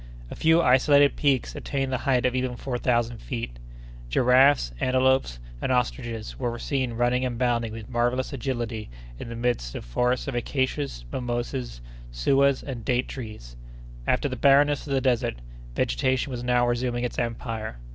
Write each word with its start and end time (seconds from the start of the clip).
A 0.31 0.35
few 0.35 0.63
isolated 0.63 1.15
peaks 1.15 1.55
attained 1.55 1.91
the 1.93 1.99
height 2.09 2.25
of 2.25 2.33
even 2.35 2.55
four 2.55 2.79
thousand 2.79 3.19
feet. 3.19 3.59
Giraffes, 4.09 4.71
antelopes, 4.79 5.37
and 5.61 5.71
ostriches 5.71 6.39
were 6.39 6.57
seen 6.57 6.93
running 6.93 7.23
and 7.23 7.37
bounding 7.37 7.71
with 7.71 7.87
marvellous 7.87 8.33
agility 8.33 8.89
in 9.19 9.29
the 9.29 9.35
midst 9.35 9.75
of 9.75 9.85
forests 9.85 10.27
of 10.27 10.33
acacias, 10.33 11.05
mimosas, 11.13 11.81
souahs, 12.11 12.63
and 12.63 12.83
date 12.83 13.09
trees. 13.09 13.55
After 14.07 14.27
the 14.27 14.35
barrenness 14.35 14.87
of 14.87 14.93
the 14.93 15.01
desert, 15.01 15.35
vegetation 15.75 16.31
was 16.31 16.43
now 16.43 16.65
resuming 16.67 17.03
its 17.03 17.19
empire. 17.19 17.77